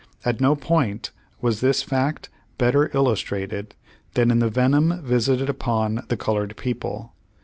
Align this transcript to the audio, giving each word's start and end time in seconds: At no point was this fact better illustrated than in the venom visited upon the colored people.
At 0.25 0.41
no 0.41 0.55
point 0.55 1.11
was 1.41 1.61
this 1.61 1.83
fact 1.83 2.29
better 2.57 2.89
illustrated 2.97 3.75
than 4.15 4.31
in 4.31 4.39
the 4.39 4.49
venom 4.49 4.99
visited 5.05 5.47
upon 5.47 6.05
the 6.07 6.17
colored 6.17 6.57
people. 6.57 7.13